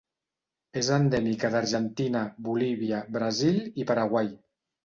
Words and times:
És 0.81 0.87
endèmica 0.95 1.51
d'Argentina, 1.55 2.23
Bolívia, 2.49 3.05
Brasil 3.19 3.61
i 3.85 3.89
Paraguai. 3.93 4.35